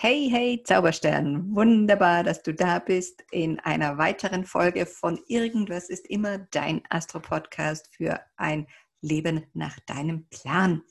[0.00, 6.06] Hey, hey, Zauberstern, wunderbar, dass du da bist in einer weiteren Folge von Irgendwas ist
[6.06, 8.68] immer dein Astro-Podcast für ein
[9.00, 10.84] Leben nach deinem Plan.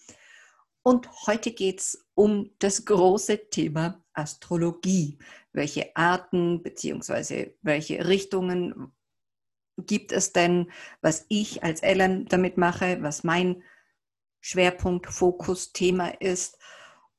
[0.84, 5.18] Und heute geht es um das große Thema Astrologie.
[5.54, 7.54] Welche Arten bzw.
[7.62, 8.92] welche Richtungen
[9.78, 10.70] gibt es denn,
[11.00, 13.64] was ich als Ellen damit mache, was mein
[14.42, 16.58] Schwerpunkt, Fokus, Thema ist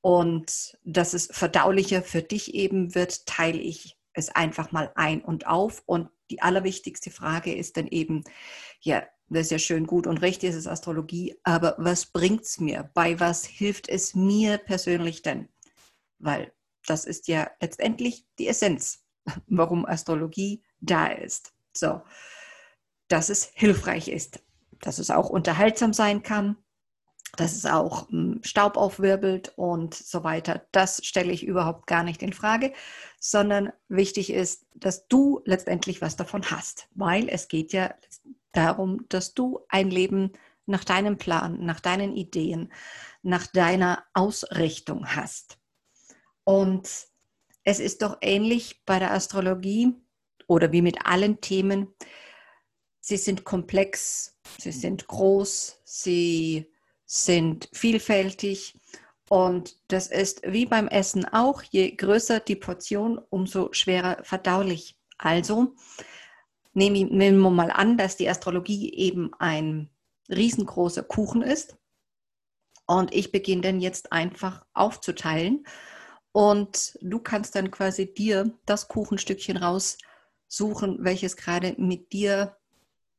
[0.01, 5.47] und dass es verdaulicher für dich eben wird, teile ich es einfach mal ein und
[5.47, 5.83] auf.
[5.87, 8.25] Und die allerwichtigste Frage ist dann eben,
[8.81, 12.61] ja, das ist ja schön, gut und richtig, es ist Astrologie, aber was bringt es
[12.61, 12.91] mir?
[12.95, 15.49] Bei was hilft es mir persönlich denn?
[16.19, 16.53] Weil
[16.87, 19.05] das ist ja letztendlich die Essenz,
[19.47, 21.53] warum Astrologie da ist.
[21.77, 22.01] So,
[23.09, 24.43] dass es hilfreich ist,
[24.81, 26.57] dass es auch unterhaltsam sein kann,
[27.37, 30.67] dass es auch hm, Staub aufwirbelt und so weiter.
[30.73, 32.73] Das stelle ich überhaupt gar nicht in Frage,
[33.21, 37.95] sondern wichtig ist, dass du letztendlich was davon hast, weil es geht ja
[38.53, 40.33] darum, dass du ein Leben
[40.67, 42.73] nach deinem Plan, nach deinen Ideen,
[43.23, 45.59] nach deiner Ausrichtung hast.
[46.45, 46.89] Und
[47.65, 49.95] es ist doch ähnlich bei der Astrologie
[50.47, 51.95] oder wie mit allen Themen.
[53.01, 56.71] Sie sind komplex, sie sind groß, sie
[57.09, 58.79] sind vielfältig.
[59.29, 64.97] Und das ist wie beim Essen auch, je größer die Portion, umso schwerer verdaulich.
[65.19, 65.75] Also
[66.75, 69.91] nehmen wir mal an, dass die Astrologie eben ein
[70.29, 71.77] riesengroßer Kuchen ist.
[72.87, 75.67] Und ich beginne dann jetzt einfach aufzuteilen.
[76.33, 82.58] Und du kannst dann quasi dir das Kuchenstückchen raussuchen, welches gerade mit dir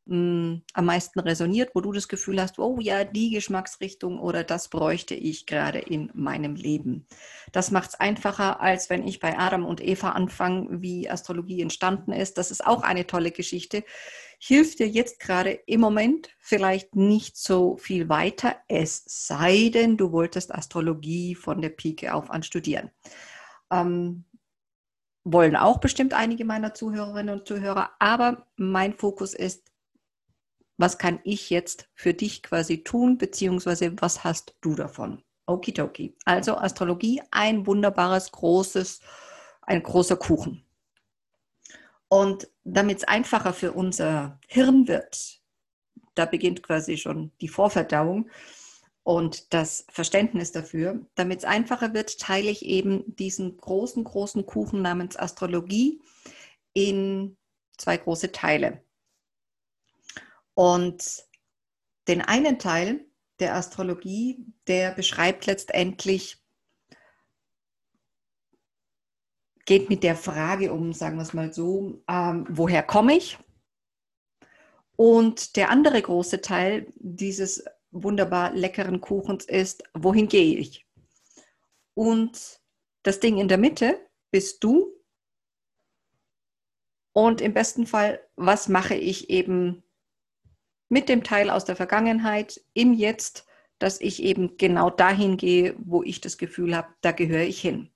[0.09, 4.67] mh, am meisten resoniert, wo du das Gefühl hast, oh ja, die Geschmacksrichtung oder das
[4.67, 7.05] bräuchte ich gerade in meinem Leben.
[7.52, 12.11] Das macht es einfacher, als wenn ich bei Adam und Eva anfange, wie Astrologie entstanden
[12.11, 12.37] ist.
[12.37, 13.83] Das ist auch eine tolle Geschichte.
[14.39, 20.11] Hilft dir jetzt gerade im Moment vielleicht nicht so viel weiter, es sei denn, du
[20.11, 22.89] wolltest Astrologie von der Pike auf an studieren.
[23.71, 24.25] Ähm,
[25.25, 29.68] wollen auch bestimmt einige meiner Zuhörerinnen und Zuhörer, aber mein Fokus ist
[30.80, 35.22] was kann ich jetzt für dich quasi tun, beziehungsweise was hast du davon?
[35.45, 36.16] Okidoki.
[36.23, 39.02] Also Astrologie, ein wunderbares, großes,
[39.62, 40.64] ein großer Kuchen.
[42.08, 45.42] Und damit es einfacher für unser Hirn wird,
[46.16, 48.30] da beginnt quasi schon die Vorverdauung
[49.04, 51.06] und das Verständnis dafür.
[51.16, 56.02] Damit es einfacher wird, teile ich eben diesen großen, großen Kuchen namens Astrologie
[56.72, 57.36] in
[57.78, 58.82] zwei große Teile.
[60.59, 61.23] Und
[62.09, 63.05] den einen Teil
[63.39, 66.43] der Astrologie, der beschreibt letztendlich,
[69.64, 73.37] geht mit der Frage um, sagen wir es mal so, ähm, woher komme ich?
[74.98, 80.86] Und der andere große Teil dieses wunderbar leckeren Kuchens ist, wohin gehe ich?
[81.93, 82.59] Und
[83.03, 83.98] das Ding in der Mitte
[84.30, 84.93] bist du.
[87.14, 89.86] Und im besten Fall, was mache ich eben
[90.89, 93.45] mit dem Teil aus der Vergangenheit im Jetzt,
[93.77, 97.89] dass ich eben genau dahin gehe, wo ich das Gefühl habe, da gehöre ich hin.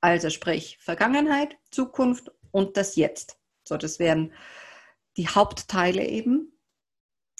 [0.00, 3.38] Also sprich Vergangenheit, Zukunft und das Jetzt.
[3.64, 4.32] So, das wären
[5.16, 6.52] die Hauptteile eben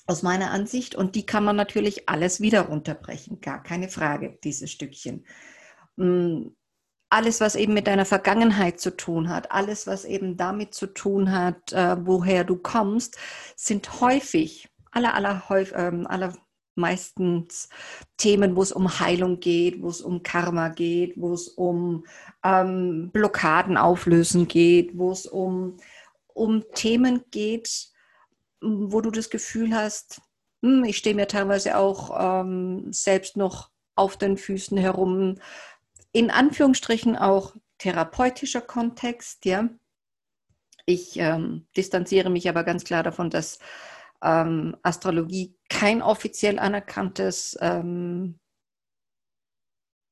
[0.07, 4.71] aus meiner Ansicht und die kann man natürlich alles wieder runterbrechen, gar keine Frage, dieses
[4.73, 5.27] Stückchen.
[7.09, 11.33] Alles, was eben mit deiner Vergangenheit zu tun hat, alles, was eben damit zu tun
[11.33, 13.17] hat, äh, woher du kommst,
[13.55, 16.33] sind häufig, aller, aller, häufig, ähm, aller
[16.77, 17.69] meistens
[18.17, 22.05] Themen, wo es um Heilung geht, wo es um Karma geht, wo es um
[22.45, 25.79] ähm, Blockaden auflösen geht, wo es um,
[26.35, 27.89] um Themen geht,
[28.61, 30.21] wo du das Gefühl hast,
[30.63, 35.37] hm, ich stehe mir teilweise auch ähm, selbst noch auf den Füßen herum,
[36.17, 39.69] in Anführungsstrichen auch therapeutischer Kontext, ja.
[40.87, 43.59] Ich ähm, distanziere mich aber ganz klar davon, dass
[44.23, 48.39] ähm, Astrologie kein offiziell anerkanntes ähm,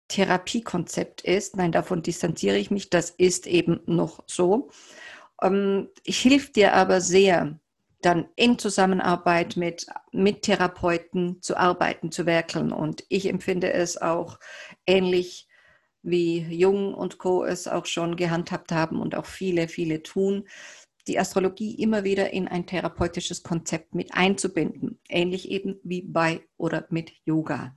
[0.08, 1.56] Therapiekonzept ist.
[1.56, 2.90] Nein, davon distanziere ich mich.
[2.90, 4.68] Das ist eben noch so.
[5.40, 7.58] Ähm, hilft dir aber sehr,
[8.02, 12.72] dann in Zusammenarbeit mit, mit Therapeuten zu arbeiten, zu werkeln.
[12.72, 14.38] Und ich empfinde es auch
[14.86, 15.48] ähnlich
[16.04, 17.44] wie Jung und Co.
[17.44, 20.44] es auch schon gehandhabt haben und auch viele, viele tun,
[21.06, 26.86] die Astrologie immer wieder in ein therapeutisches Konzept mit einzubinden, ähnlich eben wie bei oder
[26.90, 27.74] mit Yoga.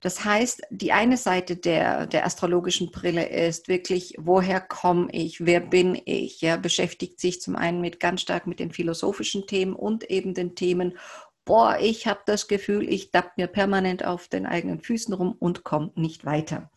[0.00, 5.60] Das heißt, die eine Seite der, der astrologischen Brille ist wirklich, woher komme ich, wer
[5.60, 6.40] bin ich?
[6.40, 10.56] Ja, beschäftigt sich zum einen mit ganz stark mit den philosophischen Themen und eben den
[10.56, 10.98] Themen,
[11.44, 15.62] boah, ich habe das Gefühl, ich dapp mir permanent auf den eigenen Füßen rum und
[15.62, 16.70] komme nicht weiter.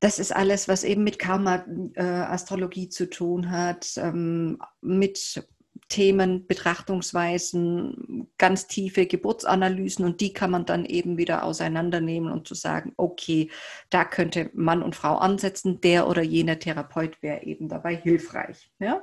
[0.00, 5.44] Das ist alles, was eben mit Karma-Astrologie äh, zu tun hat, ähm, mit
[5.90, 12.54] Themen, Betrachtungsweisen, ganz tiefe Geburtsanalysen und die kann man dann eben wieder auseinandernehmen und zu
[12.54, 13.50] sagen, okay,
[13.90, 18.70] da könnte Mann und Frau ansetzen, der oder jener Therapeut wäre eben dabei hilfreich.
[18.78, 19.02] Ja?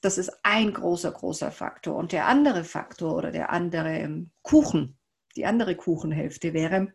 [0.00, 1.96] Das ist ein großer, großer Faktor.
[1.96, 4.96] Und der andere Faktor oder der andere Kuchen,
[5.36, 6.94] die andere Kuchenhälfte wäre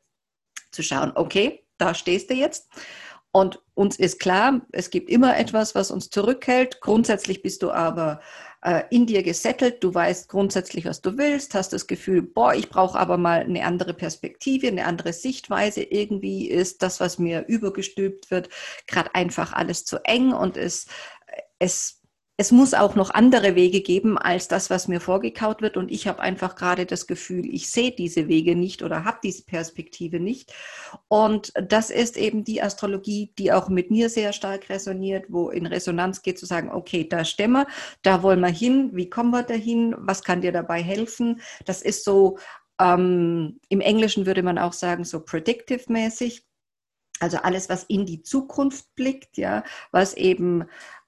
[0.71, 2.69] zu schauen, okay, da stehst du jetzt
[3.35, 6.81] und uns ist klar, es gibt immer etwas, was uns zurückhält.
[6.81, 8.21] Grundsätzlich bist du aber
[8.61, 9.83] äh, in dir gesettelt.
[9.83, 13.65] Du weißt grundsätzlich, was du willst, hast das Gefühl, boah, ich brauche aber mal eine
[13.65, 15.81] andere Perspektive, eine andere Sichtweise.
[15.81, 18.49] Irgendwie ist das, was mir übergestülpt wird,
[18.85, 20.85] gerade einfach alles zu eng und es,
[21.57, 22.02] es
[22.35, 25.77] es muss auch noch andere Wege geben als das, was mir vorgekaut wird.
[25.77, 29.43] Und ich habe einfach gerade das Gefühl, ich sehe diese Wege nicht oder habe diese
[29.43, 30.51] Perspektive nicht.
[31.07, 35.67] Und das ist eben die Astrologie, die auch mit mir sehr stark resoniert, wo in
[35.67, 37.67] Resonanz geht zu sagen, okay, da stemmen wir,
[38.01, 41.39] da wollen wir hin, wie kommen wir dahin, was kann dir dabei helfen?
[41.65, 42.39] Das ist so,
[42.81, 46.43] ähm, im Englischen würde man auch sagen, so predictive-mäßig.
[47.19, 50.65] Also alles, was in die Zukunft blickt, ja, was eben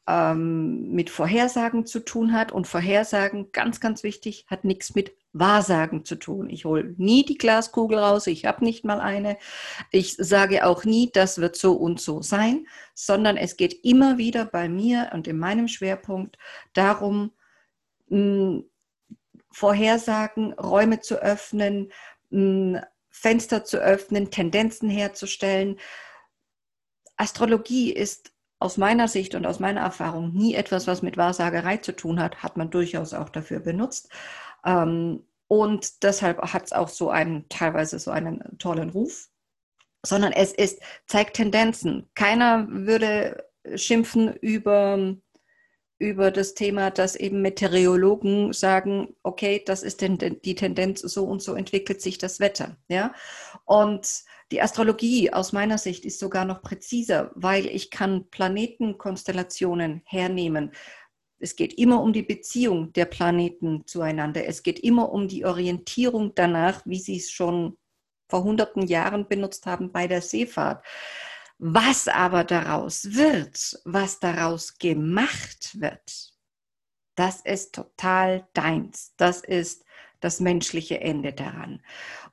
[0.08, 2.52] ähm, mit Vorhersagen zu tun hat.
[2.52, 6.50] Und Vorhersagen, ganz, ganz wichtig, hat nichts mit Wahrsagen zu tun.
[6.50, 9.38] Ich hole nie die Glaskugel raus, ich habe nicht mal eine.
[9.92, 14.46] Ich sage auch nie, das wird so und so sein, sondern es geht immer wieder
[14.46, 16.38] bei mir und in meinem Schwerpunkt
[16.74, 17.32] darum,
[18.08, 18.62] mh,
[19.52, 21.92] Vorhersagen, Räume zu öffnen,
[22.30, 25.80] mh, Fenster zu öffnen, Tendenzen herzustellen.
[27.18, 28.35] Astrologie ist
[28.66, 32.42] aus meiner Sicht und aus meiner Erfahrung nie etwas, was mit Wahrsagerei zu tun hat,
[32.42, 34.10] hat man durchaus auch dafür benutzt.
[34.66, 39.30] Ähm, und deshalb hat es auch so einen, teilweise so einen tollen Ruf,
[40.04, 42.10] sondern es ist, zeigt Tendenzen.
[42.16, 43.46] Keiner würde
[43.76, 45.16] schimpfen über,
[46.00, 51.44] über das Thema, dass eben Meteorologen sagen, okay, das ist denn die Tendenz, so und
[51.44, 52.78] so entwickelt sich das Wetter.
[52.88, 53.14] Ja?
[53.66, 60.72] Und die Astrologie aus meiner Sicht ist sogar noch präziser, weil ich kann Planetenkonstellationen hernehmen.
[61.40, 64.46] Es geht immer um die Beziehung der Planeten zueinander.
[64.46, 67.78] Es geht immer um die Orientierung danach, wie sie es schon
[68.30, 70.86] vor hunderten Jahren benutzt haben bei der Seefahrt.
[71.58, 76.34] Was aber daraus wird, was daraus gemacht wird,
[77.16, 79.14] das ist total deins.
[79.18, 79.86] Das ist
[80.20, 81.82] das menschliche Ende daran.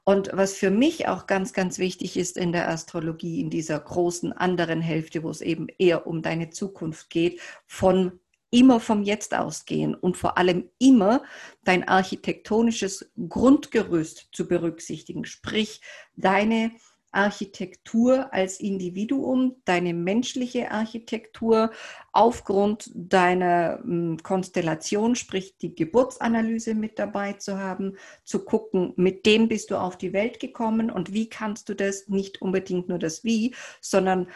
[0.05, 4.32] Und was für mich auch ganz, ganz wichtig ist in der Astrologie, in dieser großen
[4.32, 8.19] anderen Hälfte, wo es eben eher um deine Zukunft geht, von
[8.50, 11.23] immer vom Jetzt ausgehen und vor allem immer
[11.64, 15.81] dein architektonisches Grundgerüst zu berücksichtigen, sprich
[16.17, 16.73] deine
[17.12, 21.70] Architektur als Individuum, deine menschliche Architektur
[22.12, 29.49] aufgrund deiner hm, Konstellation, sprich die Geburtsanalyse mit dabei zu haben, zu gucken, mit dem
[29.49, 33.25] bist du auf die Welt gekommen und wie kannst du das, nicht unbedingt nur das
[33.25, 34.29] Wie, sondern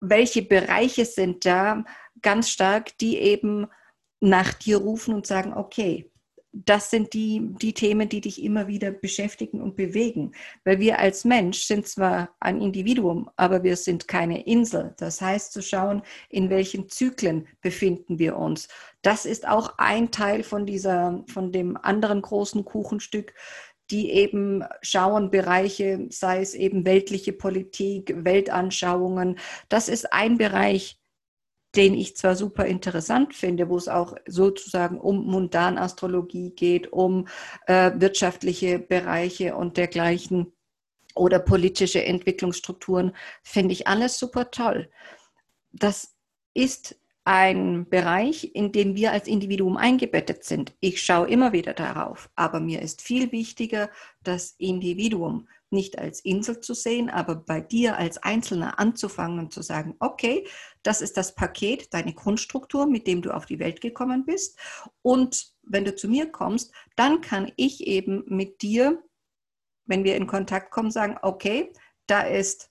[0.00, 1.84] welche Bereiche sind da
[2.22, 3.66] ganz stark, die eben
[4.20, 6.09] nach dir rufen und sagen, okay,
[6.52, 10.32] das sind die, die Themen, die dich immer wieder beschäftigen und bewegen.
[10.64, 14.94] Weil wir als Mensch sind zwar ein Individuum, aber wir sind keine Insel.
[14.98, 18.68] Das heißt, zu schauen, in welchen Zyklen befinden wir uns.
[19.02, 23.32] Das ist auch ein Teil von dieser, von dem anderen großen Kuchenstück,
[23.90, 29.38] die eben schauen, Bereiche, sei es eben weltliche Politik, Weltanschauungen.
[29.68, 30.99] Das ist ein Bereich,
[31.76, 37.28] den ich zwar super interessant finde, wo es auch sozusagen um Mundanastrologie geht, um
[37.66, 40.52] äh, wirtschaftliche Bereiche und dergleichen
[41.14, 43.12] oder politische Entwicklungsstrukturen,
[43.42, 44.90] finde ich alles super toll.
[45.72, 46.14] Das
[46.54, 50.72] ist ein Bereich, in dem wir als Individuum eingebettet sind.
[50.80, 53.90] Ich schaue immer wieder darauf, aber mir ist viel wichtiger
[54.22, 59.62] das Individuum nicht als Insel zu sehen, aber bei dir als Einzelner anzufangen und zu
[59.62, 60.46] sagen, okay,
[60.82, 64.58] das ist das Paket, deine Grundstruktur, mit dem du auf die Welt gekommen bist.
[65.02, 69.02] Und wenn du zu mir kommst, dann kann ich eben mit dir,
[69.86, 71.72] wenn wir in Kontakt kommen, sagen, okay,
[72.06, 72.69] da ist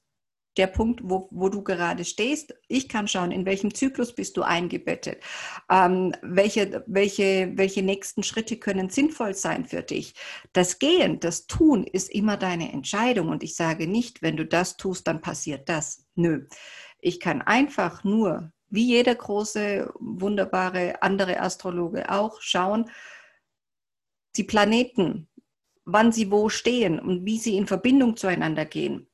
[0.57, 2.53] der Punkt, wo, wo du gerade stehst.
[2.67, 5.21] Ich kann schauen, in welchem Zyklus bist du eingebettet.
[5.69, 10.15] Ähm, welche, welche, welche nächsten Schritte können sinnvoll sein für dich.
[10.53, 13.29] Das Gehen, das Tun ist immer deine Entscheidung.
[13.29, 16.05] Und ich sage nicht, wenn du das tust, dann passiert das.
[16.15, 16.47] Nö.
[16.99, 22.89] Ich kann einfach nur, wie jeder große, wunderbare andere Astrologe auch, schauen,
[24.35, 25.27] die Planeten,
[25.85, 29.07] wann sie wo stehen und wie sie in Verbindung zueinander gehen.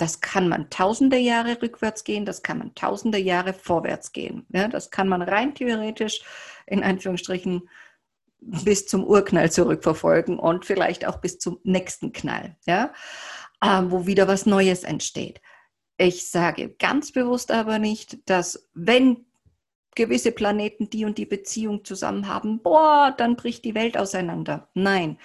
[0.00, 4.46] Das kann man tausende Jahre rückwärts gehen, das kann man tausende Jahre vorwärts gehen.
[4.48, 6.22] Ja, das kann man rein theoretisch
[6.66, 7.68] in Anführungsstrichen
[8.38, 12.94] bis zum Urknall zurückverfolgen und vielleicht auch bis zum nächsten Knall, ja,
[13.60, 15.42] äh, wo wieder was Neues entsteht.
[15.98, 19.26] Ich sage ganz bewusst aber nicht, dass wenn
[19.96, 24.70] gewisse Planeten die und die Beziehung zusammen haben, boah, dann bricht die Welt auseinander.
[24.72, 25.18] Nein,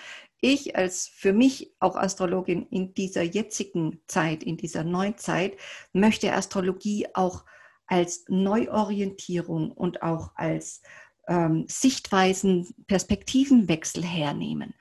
[0.45, 5.57] ich als für mich auch Astrologin in dieser jetzigen Zeit, in dieser Neuzeit,
[5.91, 7.45] möchte Astrologie auch
[7.87, 10.81] als Neuorientierung und auch als
[11.27, 14.75] ähm, Sichtweisen, Perspektivenwechsel hernehmen.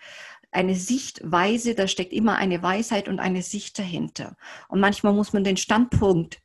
[0.50, 4.36] Eine Sichtweise, da steckt immer eine Weisheit und eine Sicht dahinter.
[4.68, 6.40] Und manchmal muss man den Standpunkt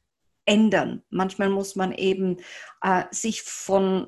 [0.46, 1.04] ändern.
[1.10, 2.38] Manchmal muss man eben
[2.82, 4.08] äh, sich von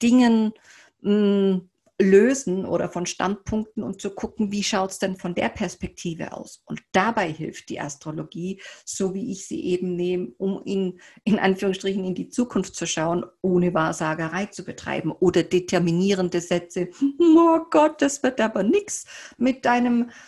[0.00, 0.52] Dingen
[1.00, 1.70] mh, hm,
[2.00, 6.62] lösen oder von Standpunkten und zu gucken, wie schaut es denn von der Perspektive aus.
[6.64, 12.04] Und dabei hilft die Astrologie, so wie ich sie eben nehme, um in, in Anführungsstrichen
[12.04, 16.88] in die Zukunft zu schauen, ohne Wahrsagerei zu betreiben oder determinierende Sätze.
[17.36, 19.06] Oh Gott, das wird aber nichts
[19.38, 19.66] mit,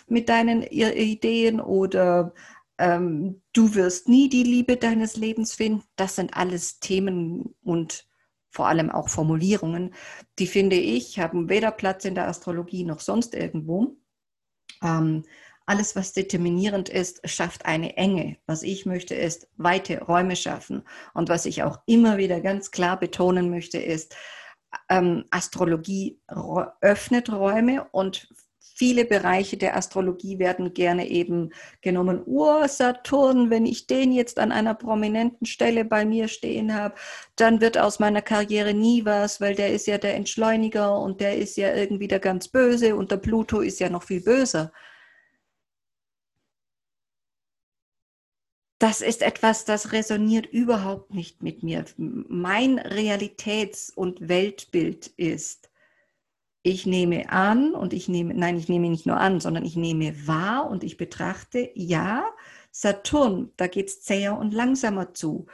[0.07, 2.33] mit deinen Ideen oder
[2.77, 5.83] ähm, du wirst nie die Liebe deines Lebens finden.
[5.95, 8.06] Das sind alles Themen und
[8.57, 9.93] vor allem auch Formulierungen,
[10.39, 13.97] die finde ich, haben weder Platz in der Astrologie noch sonst irgendwo.
[14.81, 15.25] Ähm,
[15.67, 18.37] alles, was determinierend ist, schafft eine Enge.
[18.47, 20.81] Was ich möchte, ist weite Räume schaffen.
[21.13, 24.15] Und was ich auch immer wieder ganz klar betonen möchte, ist,
[24.89, 26.19] ähm, Astrologie
[26.81, 28.27] öffnet Räume und
[28.77, 32.21] viele Bereiche der Astrologie werden gerne eben genommen.
[32.27, 36.95] Oh, Saturn, wenn ich den jetzt an einer prominenten Stelle bei mir stehen habe,
[37.35, 41.37] dann wird aus meiner Karriere nie was, weil der ist ja der Entschleuniger und der
[41.37, 44.71] ist ja irgendwie der ganz Böse und der Pluto ist ja noch viel böser.
[48.79, 51.85] das ist etwas, das resoniert überhaupt nicht mit mir.
[51.97, 55.71] Mein Realitäts- und Weltbild ist,
[56.67, 60.27] ich nehme an und ich nehme, nein, ich nehme nicht nur an, sondern ich nehme
[60.27, 62.25] wahr und ich betrachte, ja,
[62.71, 65.47] Saturn, da geht es zäher und langsamer zu.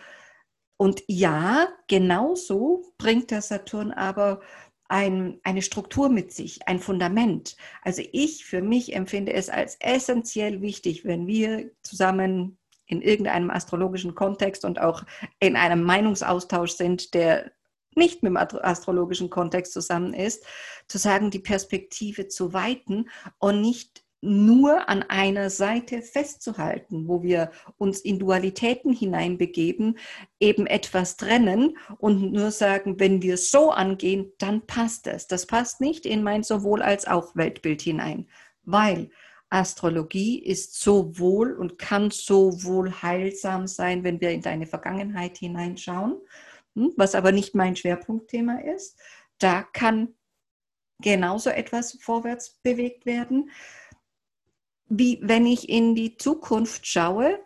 [0.76, 4.42] Und ja, genauso bringt der Saturn aber
[4.90, 7.58] ein, eine Struktur mit sich, ein Fundament.
[7.84, 14.16] Also ich für mich empfinde es als essentiell wichtig, wenn wir zusammen in irgendeinem astrologischen
[14.16, 15.04] Kontext und auch
[15.40, 17.52] in einem Meinungsaustausch sind, der
[17.98, 20.46] nicht mit dem astrologischen Kontext zusammen ist,
[20.88, 23.10] zu sagen, die Perspektive zu weiten
[23.40, 29.98] und nicht nur an einer Seite festzuhalten, wo wir uns in Dualitäten hineinbegeben,
[30.40, 35.28] eben etwas trennen und nur sagen, wenn wir so angehen, dann passt es.
[35.28, 38.30] Das passt nicht in mein sowohl als auch Weltbild hinein,
[38.64, 39.10] weil
[39.50, 46.16] Astrologie ist sowohl und kann sowohl heilsam sein, wenn wir in deine Vergangenheit hineinschauen,
[46.76, 49.00] was aber nicht mein Schwerpunktthema ist.
[49.40, 50.16] Da kann
[51.00, 53.52] genauso etwas vorwärts bewegt werden,
[54.88, 57.40] wie wenn ich in die Zukunft schaue.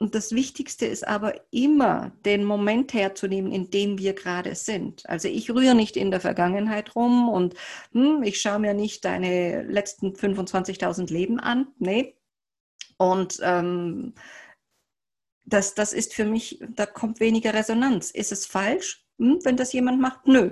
[0.00, 5.08] Und das Wichtigste ist aber immer, den Moment herzunehmen, in dem wir gerade sind.
[5.08, 7.54] Also ich rühre nicht in der Vergangenheit rum und
[7.92, 11.68] hm, ich schaue mir nicht deine letzten 25.000 Leben an.
[11.78, 12.14] Nee.
[12.96, 14.14] Und ähm,
[15.48, 18.10] das, das ist für mich, da kommt weniger Resonanz.
[18.10, 20.26] Ist es falsch, hm, wenn das jemand macht?
[20.26, 20.50] Nö.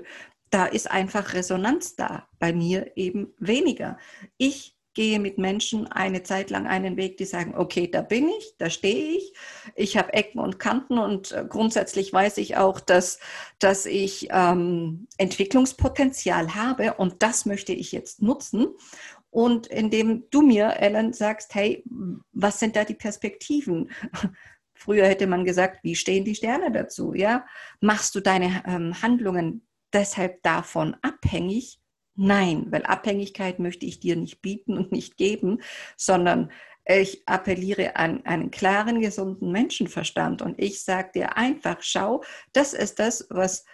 [0.50, 2.29] Da ist einfach Resonanz da.
[2.38, 3.99] Bei mir eben weniger.
[4.38, 8.55] Ich gehe mit Menschen eine Zeit lang einen Weg, die sagen, okay, da bin ich,
[8.57, 9.35] da stehe ich,
[9.75, 13.19] ich habe Ecken und Kanten und äh, grundsätzlich weiß ich auch, dass,
[13.59, 18.69] dass ich ähm, Entwicklungspotenzial habe und das möchte ich jetzt nutzen.
[19.29, 21.85] Und indem du mir, Ellen, sagst, hey,
[22.33, 23.91] was sind da die Perspektiven?
[24.76, 27.14] Früher hätte man gesagt, wie stehen die Sterne dazu?
[27.14, 27.47] Ja?
[27.80, 31.80] Machst du deine ähm, Handlungen deshalb davon abhängig?
[32.14, 35.61] Nein, weil Abhängigkeit möchte ich dir nicht bieten und nicht geben,
[35.97, 36.50] sondern
[36.87, 42.99] ich appelliere an einen klaren, gesunden Menschenverstand und ich sage dir einfach, schau, das ist
[43.00, 43.64] das, was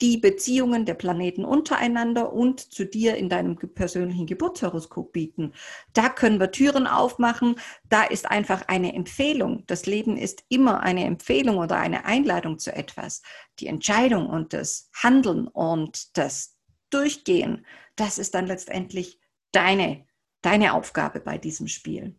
[0.00, 5.52] die Beziehungen der Planeten untereinander und zu dir in deinem persönlichen Geburtshoroskop bieten.
[5.92, 7.56] Da können wir Türen aufmachen.
[7.88, 9.64] Da ist einfach eine Empfehlung.
[9.66, 13.22] Das Leben ist immer eine Empfehlung oder eine Einladung zu etwas.
[13.60, 16.56] Die Entscheidung und das Handeln und das
[16.90, 19.20] Durchgehen, das ist dann letztendlich
[19.52, 20.06] deine,
[20.42, 22.16] deine Aufgabe bei diesem Spiel.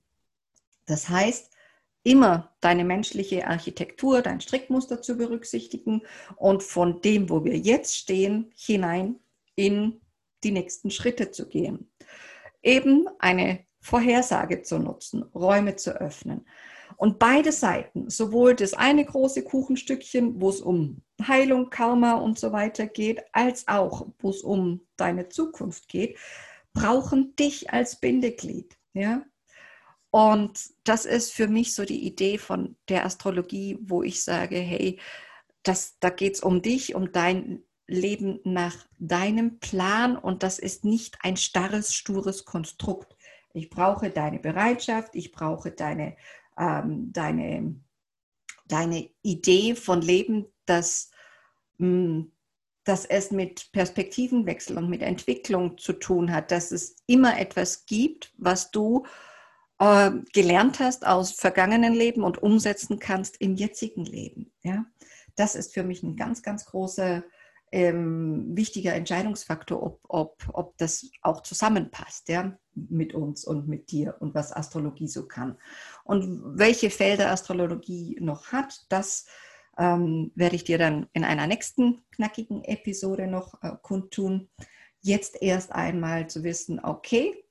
[0.86, 1.54] Das heißt,
[2.05, 6.03] immer deine menschliche Architektur, dein Strickmuster zu berücksichtigen
[6.38, 9.19] und von dem, wo wir jetzt stehen, hinein
[9.55, 10.00] in
[10.43, 11.89] die nächsten Schritte zu gehen.
[12.62, 16.45] Eben eine Vorhersage zu nutzen, Räume zu öffnen.
[16.95, 22.51] Und beide Seiten, sowohl das eine große Kuchenstückchen, wo es um Heilung, Karma und so
[22.51, 26.17] weiter geht, als auch, wo es um deine Zukunft geht,
[26.74, 28.77] brauchen dich als Bindeglied.
[28.93, 29.24] Ja?
[30.15, 34.98] Und das ist für mich so die Idee von der Astrologie, wo ich sage, hey,
[35.62, 40.86] das, da geht es um dich, um dein Leben nach deinem Plan und das ist
[40.86, 43.13] nicht ein starres, stures Konstrukt.
[43.51, 46.15] Ich brauche deine Bereitschaft, ich brauche deine,
[46.57, 47.75] ähm, deine,
[48.69, 51.12] deine Idee von Leben, dass,
[51.77, 52.31] mh, hm,
[52.86, 58.34] dass es mit Perspektivenwechsel und mit Entwicklung zu tun hat, dass es immer etwas gibt,
[58.38, 59.05] was du
[59.79, 64.51] äh, gelernt hast aus vergangenen Leben und umsetzen kannst im jetzigen Leben.
[64.63, 64.86] Ja?
[65.36, 67.24] Das ist für mich ein ganz, ganz großer,
[67.72, 72.58] ähm, wichtiger Entscheidungsfaktor, ob, ob, ob das auch zusammenpasst ja?
[72.74, 75.58] mit uns und mit dir und was Astrologie so kann.
[76.03, 79.25] Und welche Felder Astrologie noch hat, das
[79.77, 84.50] ähm, werde ich dir dann in einer nächsten knackigen Episode noch äh, kundtun.
[85.01, 87.44] Jetzt erst einmal zu wissen, okay,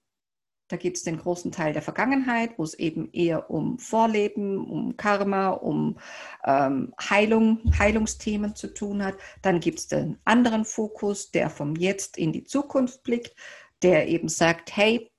[0.68, 4.96] da gibt es den großen Teil der Vergangenheit, wo es eben eher um Vorleben, um
[4.96, 5.98] Karma, um
[6.44, 9.16] ähm, Heilung, Heilungsthemen zu tun hat.
[9.42, 13.34] Dann gibt es den anderen Fokus, der vom Jetzt in die Zukunft blickt,
[13.82, 15.10] der eben sagt, hey,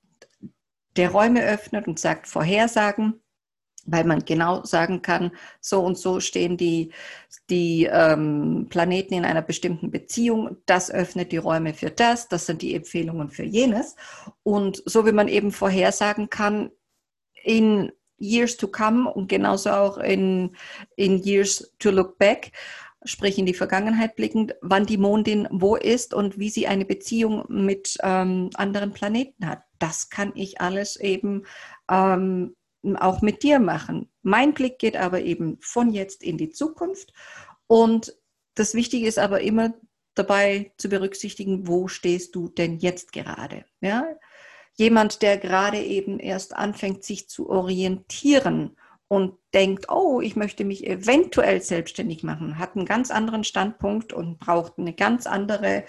[0.96, 3.22] der Räume öffnet und sagt Vorhersagen
[3.86, 6.90] weil man genau sagen kann, so und so stehen die,
[7.48, 12.62] die ähm, Planeten in einer bestimmten Beziehung, das öffnet die Räume für das, das sind
[12.62, 13.96] die Empfehlungen für jenes.
[14.42, 16.70] Und so wie man eben vorhersagen kann,
[17.42, 20.56] in Years to come und genauso auch in,
[20.96, 22.52] in Years to look back,
[23.04, 27.44] sprich in die Vergangenheit blickend, wann die Mondin wo ist und wie sie eine Beziehung
[27.48, 29.62] mit ähm, anderen Planeten hat.
[29.78, 31.44] Das kann ich alles eben
[31.90, 32.56] ähm,
[32.94, 34.08] auch mit dir machen.
[34.22, 37.12] Mein Blick geht aber eben von jetzt in die Zukunft.
[37.66, 38.14] Und
[38.54, 39.74] das Wichtige ist aber immer
[40.14, 43.64] dabei zu berücksichtigen, wo stehst du denn jetzt gerade?
[43.80, 44.06] Ja?
[44.74, 48.76] Jemand, der gerade eben erst anfängt, sich zu orientieren
[49.08, 54.38] und denkt, oh, ich möchte mich eventuell selbstständig machen, hat einen ganz anderen Standpunkt und
[54.38, 55.84] braucht eine ganz andere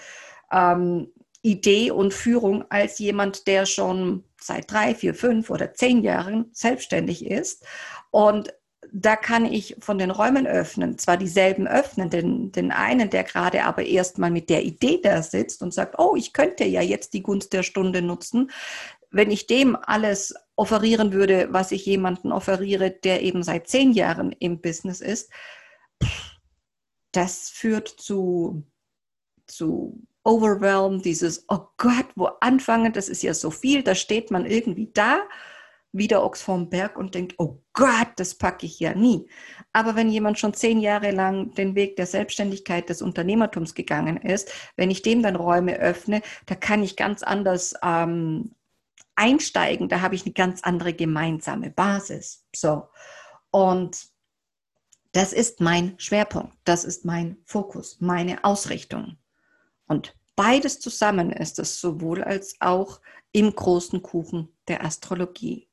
[0.52, 6.50] ähm, Idee und Führung als jemand, der schon seit drei, vier, fünf oder zehn Jahren
[6.52, 7.64] selbstständig ist.
[8.10, 8.52] Und
[8.92, 13.64] da kann ich von den Räumen öffnen, zwar dieselben öffnen, den, den einen, der gerade
[13.64, 17.22] aber erstmal mit der Idee da sitzt und sagt, oh, ich könnte ja jetzt die
[17.22, 18.50] Gunst der Stunde nutzen.
[19.10, 24.32] Wenn ich dem alles offerieren würde, was ich jemanden offeriere, der eben seit zehn Jahren
[24.32, 25.30] im Business ist,
[27.12, 28.64] das führt zu,
[29.46, 34.46] zu Overwhelm, dieses, oh Gott, wo anfangen, das ist ja so viel, da steht man
[34.46, 35.20] irgendwie da,
[35.92, 39.28] wie der Ochs vorm Berg und denkt, oh Gott, das packe ich ja nie.
[39.72, 44.52] Aber wenn jemand schon zehn Jahre lang den Weg der Selbstständigkeit, des Unternehmertums gegangen ist,
[44.76, 48.54] wenn ich dem dann Räume öffne, da kann ich ganz anders ähm,
[49.14, 52.44] einsteigen, da habe ich eine ganz andere gemeinsame Basis.
[52.54, 52.88] So.
[53.50, 54.08] Und
[55.12, 59.16] das ist mein Schwerpunkt, das ist mein Fokus, meine Ausrichtung.
[59.88, 63.00] Und beides zusammen ist es sowohl als auch
[63.32, 65.68] im großen Kuchen der Astrologie.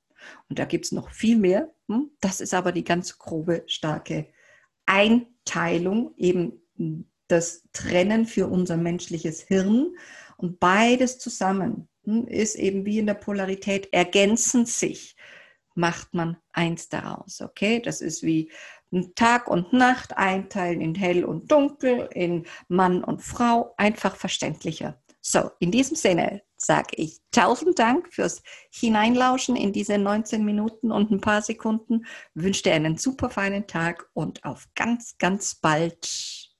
[0.49, 1.73] Und da gibt es noch viel mehr.
[1.87, 2.11] Hm?
[2.19, 4.27] Das ist aber die ganz grobe, starke
[4.85, 6.61] Einteilung, eben
[7.27, 9.95] das Trennen für unser menschliches Hirn.
[10.37, 15.15] Und beides zusammen hm, ist eben wie in der Polarität, ergänzen sich,
[15.75, 17.41] macht man eins daraus.
[17.41, 18.51] Okay, das ist wie
[19.15, 25.01] Tag und Nacht einteilen in hell und dunkel, in Mann und Frau, einfach verständlicher.
[25.21, 31.11] So, in diesem Sinne sage ich tausend Dank fürs Hineinlauschen in diese 19 Minuten und
[31.11, 32.05] ein paar Sekunden.
[32.35, 36.51] Wünsche dir einen super feinen Tag und auf ganz, ganz bald.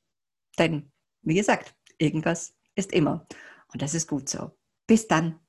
[0.57, 3.27] Denn, wie gesagt, irgendwas ist immer.
[3.71, 4.51] Und das ist gut so.
[4.88, 5.39] Bis dann.